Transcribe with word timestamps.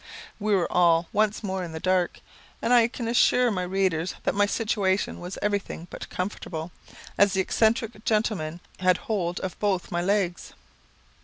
We 0.39 0.55
were 0.55 0.65
all 0.73 1.09
once 1.13 1.43
more 1.43 1.63
in 1.63 1.73
the 1.73 1.79
dark, 1.79 2.21
and 2.59 2.73
I 2.73 2.87
can 2.87 3.07
assure 3.07 3.51
my 3.51 3.61
readers 3.61 4.15
that 4.23 4.33
my 4.33 4.47
situation 4.47 5.19
was 5.19 5.37
everything 5.43 5.85
but 5.91 6.09
comfortable, 6.09 6.71
as 7.19 7.33
the 7.33 7.41
eccentric 7.41 8.03
gentleman 8.03 8.61
had 8.79 8.97
hold 8.97 9.39
of 9.41 9.59
both 9.59 9.91
my 9.91 10.01
legs. 10.01 10.53